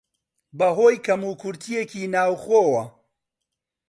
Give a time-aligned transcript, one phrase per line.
[0.59, 2.83] بەهۆی کەموکورتییەکی ناوخۆوە